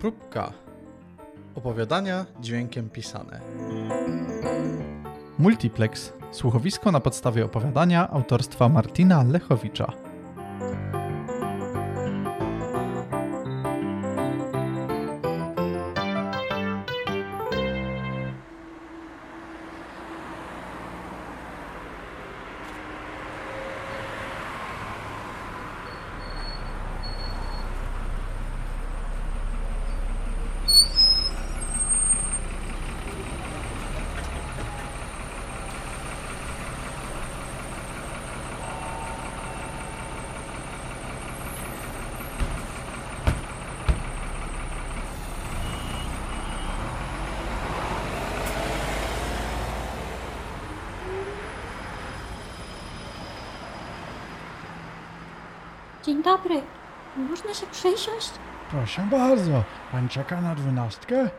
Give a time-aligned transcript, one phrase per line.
[0.00, 0.52] Próbka.
[1.54, 3.40] Opowiadania dźwiękiem pisane.
[5.38, 6.12] Multiplex.
[6.30, 9.92] Słuchowisko na podstawie opowiadania autorstwa Martina Lechowicza.
[56.04, 56.62] Dzień dobry.
[57.16, 58.30] Można się przysiąść?
[58.70, 61.30] Proszę bardzo, pan czeka na dwunastkę?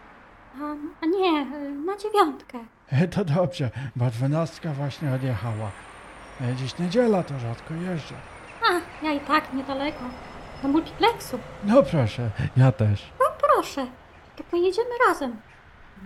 [0.61, 0.63] A,
[1.01, 2.57] a nie, y, na dziewiątkę.
[2.91, 5.71] E, To dobrze, bo dwunastka właśnie odjechała.
[6.41, 8.15] E, Dziś niedziela, to rzadko jeżdżę.
[8.69, 9.99] A, ja i tak niedaleko.
[10.63, 11.39] Do multiplexu.
[11.63, 13.09] No proszę, ja też.
[13.19, 13.85] No proszę,
[14.35, 15.35] to pojedziemy razem.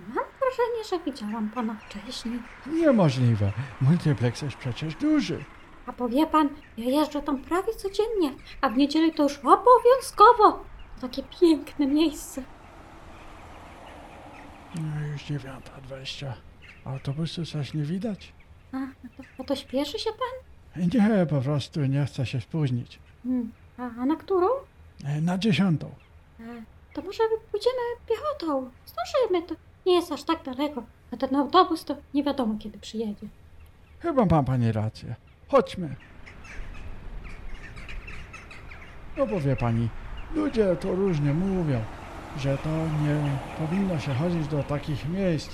[0.08, 2.40] Mam wrażenie, że widziałam pana wcześniej.
[2.68, 5.44] Niemożliwe, multiplex jest przecież duży.
[5.86, 10.64] A powie pan, ja jeżdżę tam prawie codziennie, a w niedzielę to już obowiązkowo.
[11.02, 12.44] Takie piękne miejsce.
[14.76, 16.34] No już dziewiąta dwadzieścia.
[16.86, 18.34] Autobusu coś nie widać?
[18.72, 20.84] A, no to, no to śpieszy się pan?
[20.94, 23.00] Nie, po prostu nie chcę się spóźnić.
[23.24, 23.52] Hmm.
[23.78, 24.48] A, a na którą?
[25.06, 25.88] E, Na dziesiątą.
[26.40, 26.44] E,
[26.94, 27.76] to może pójdziemy
[28.10, 28.70] piechotą.
[28.86, 30.84] Zdążymy, to nie jest aż tak daleko.
[31.14, 33.28] A ten autobus to nie wiadomo kiedy przyjedzie.
[34.00, 35.16] Chyba ma pani rację.
[35.48, 35.96] Chodźmy.
[39.18, 39.90] No bo wie pani,
[40.36, 41.82] ludzie to różnie mówią,
[42.38, 45.50] że to nie powinno się chodzić do takich miejsc,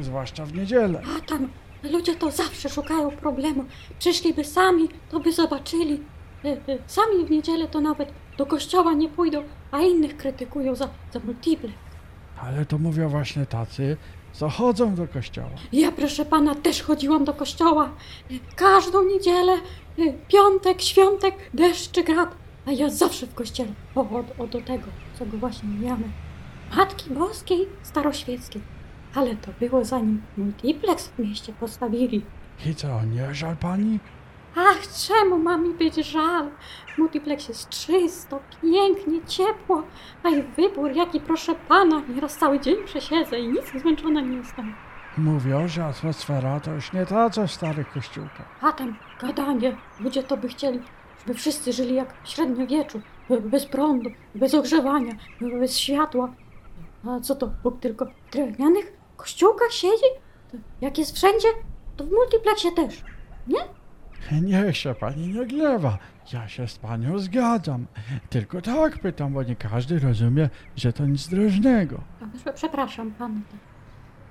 [0.00, 1.02] zwłaszcza w niedzielę.
[1.16, 1.48] A tam
[1.92, 3.64] ludzie to zawsze szukają problemu.
[3.98, 6.00] Przyszliby sami, to by zobaczyli.
[6.44, 10.88] E, e, Sami w niedzielę to nawet do kościoła nie pójdą, a innych krytykują za,
[11.12, 11.70] za multiple.
[12.42, 13.96] Ale to mówią właśnie tacy,
[14.32, 15.50] co chodzą do kościoła.
[15.72, 17.90] Ja, proszę pana, też chodziłam do kościoła.
[18.56, 22.34] Każdą niedzielę, e, piątek, świątek, deszcz czy grad.
[22.66, 23.72] A ja zawsze w kościele.
[23.94, 24.86] O, o, o do tego,
[25.18, 26.04] co go właśnie mijamy.
[26.76, 28.62] Matki Boskiej Staroświeckiej.
[29.14, 32.22] Ale to było zanim multiplex w mieście postawili.
[32.66, 33.98] I co, nie żal pani?
[34.56, 36.50] Ach, czemu ma mi być żal?
[36.98, 39.82] Multiplex jest czysto, pięknie, ciepło,
[40.22, 44.74] a i wybór, jaki proszę pana, nieraz cały dzień przesiedzę i nic zmęczona nie jestem.
[45.18, 48.58] Mówią, że atmosfera to już nie ta, co w starych kościółkach.
[48.62, 50.80] A tam gadanie, ludzie to by chcieli,
[51.20, 56.32] żeby wszyscy żyli jak w średniowieczu, be- bez prądu, bez ogrzewania, bez światła.
[57.08, 60.06] A co to, Bóg tylko w drewnianych kościółkach siedzi?
[60.80, 61.48] Jak jest wszędzie,
[61.96, 63.04] to w multiplexie też,
[63.46, 63.79] nie?
[64.42, 65.98] Niech się pani nie gniewa.
[66.32, 67.86] Ja się z panią zgadzam.
[68.30, 72.00] Tylko tak pytam, bo nie każdy rozumie, że to nic drożnego.
[72.54, 73.42] Przepraszam pan.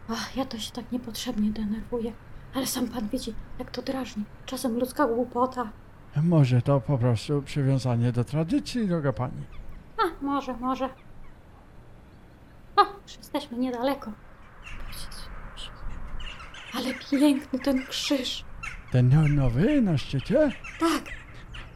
[0.10, 2.14] Ach, ja to się tak niepotrzebnie denerwuję.
[2.56, 4.24] Ale sam pan widzi, jak to drażni.
[4.46, 5.70] Czasem ludzka głupota.
[6.24, 9.44] Może to po prostu przywiązanie do tradycji, droga pani.
[9.98, 10.90] A, może, może.
[12.76, 14.12] O, już jesteśmy niedaleko.
[16.74, 18.46] Ale piękny ten krzyż.
[18.92, 20.52] Ten no- nowy na szczycie?
[20.80, 21.04] Tak,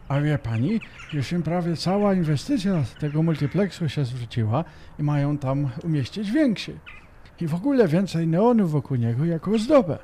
[0.08, 0.80] A wie pani,
[1.14, 4.64] już im prawie cała inwestycja z tego multiplexu się zwróciła
[5.00, 6.80] i mają tam umieścić większy.
[7.42, 9.98] I w ogóle więcej neonów wokół niego jako ozdobę.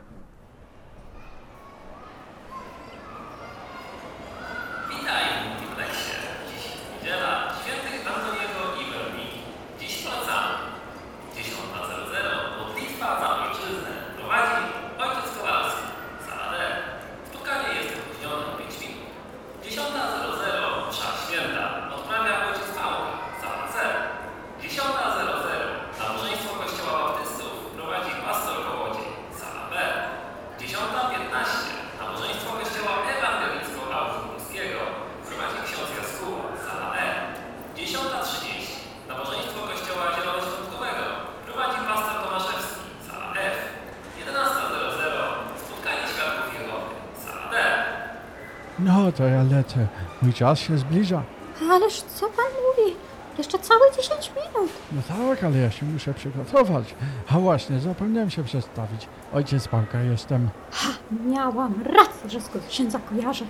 [48.83, 49.87] No to ja lecę.
[50.21, 51.23] Mój czas się zbliża.
[51.71, 52.95] ależ co pan mówi?
[53.37, 54.71] Jeszcze całe 10 minut.
[54.91, 56.95] No tak, ale ja się muszę przygotować.
[57.29, 59.07] A właśnie, zapomniałem się przedstawić.
[59.33, 60.49] Ojciec Pałka jestem.
[60.71, 60.89] Ha,
[61.25, 63.45] miałam rację, że z księdza kojarzę.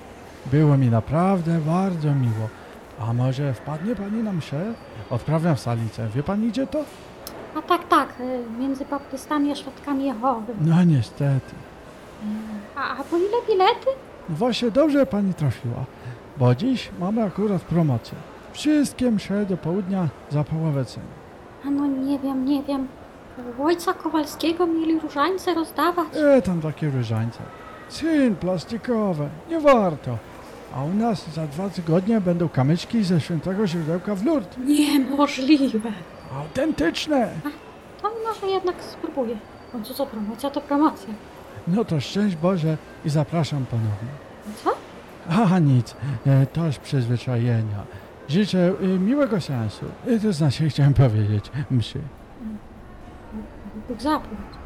[0.46, 2.50] Było mi naprawdę bardzo miło.
[3.00, 4.74] A może wpadnie pani na mszę?
[5.10, 6.08] Odprawiam w Salicę.
[6.16, 6.80] Wie pani gdzie to?
[7.58, 10.54] A tak, tak, y, między baptystami a świadkami Jehowy.
[10.62, 11.56] No niestety.
[12.76, 13.88] A, a po ile bilety?
[14.30, 15.86] No właśnie dobrze pani trafiła,
[16.38, 18.18] bo dziś mamy akurat promocję.
[18.54, 21.06] Wszystkie msze do południa za połowę ceny.
[21.66, 22.88] A no nie wiem, nie wiem.
[23.60, 26.08] Ojca Kowalskiego mieli różańce rozdawać.
[26.16, 27.40] E, tam takie różańce.
[27.90, 30.18] Syn, plastikowe, nie warto.
[30.76, 34.58] A u nas za dwa tygodnie będą kamyczki ze świętego źródełka w Lourdes.
[34.58, 35.92] Niemożliwe.
[36.38, 37.30] Autentyczne!
[38.02, 39.36] To może jednak spróbuję.
[39.70, 41.14] W końcu co promocja, to promocja.
[41.68, 44.10] No to szczęść Boże i zapraszam ponownie.
[44.64, 44.70] Co?
[45.30, 45.96] Aha, nic,
[46.28, 47.84] e, to już przyzwyczajenia.
[48.28, 49.86] Życzę e, miłego seansu.
[50.08, 52.00] E, to znaczy, chciałem powiedzieć, mszy.
[53.88, 54.60] Bóg zapłać.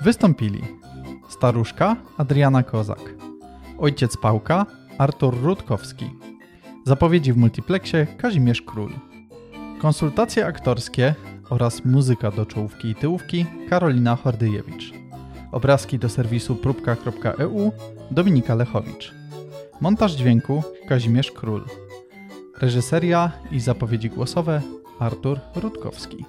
[0.00, 0.62] Wystąpili
[1.28, 3.14] staruszka Adriana Kozak,
[3.78, 4.66] ojciec Pałka
[4.98, 6.10] Artur Rutkowski,
[6.86, 8.92] zapowiedzi w multiplexie Kazimierz Król,
[9.80, 11.14] konsultacje aktorskie
[11.50, 14.92] oraz muzyka do czołówki i tyłówki Karolina Hordyjewicz,
[15.52, 17.72] obrazki do serwisu próbka.eu
[18.10, 19.14] Dominika Lechowicz,
[19.80, 21.64] montaż dźwięku Kazimierz Król,
[22.60, 24.62] reżyseria i zapowiedzi głosowe
[24.98, 26.24] Artur Rutkowski.